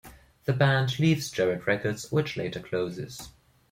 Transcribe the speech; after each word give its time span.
The 0.45 0.53
band 0.53 0.97
leaves 0.97 1.29
Jarrett 1.29 1.67
Records 1.67 2.11
which 2.11 2.35
later 2.35 2.59
closes. 2.59 3.29